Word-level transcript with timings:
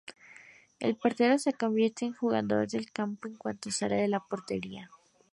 El 0.79 0.95
portero 0.95 1.37
se 1.37 1.53
convierte 1.53 2.05
en 2.05 2.15
jugador 2.15 2.67
de 2.67 2.83
campo 2.87 3.27
en 3.27 3.35
cuanto 3.35 3.69
sale 3.69 3.97
de 3.97 4.07
su 4.09 4.19
portería. 4.27 4.89